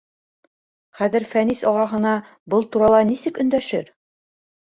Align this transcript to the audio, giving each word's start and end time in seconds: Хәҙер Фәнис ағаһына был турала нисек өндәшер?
Хәҙер 1.01 1.27
Фәнис 1.33 1.61
ағаһына 1.73 2.15
был 2.55 2.67
турала 2.77 3.03
нисек 3.11 3.39
өндәшер? 3.45 3.95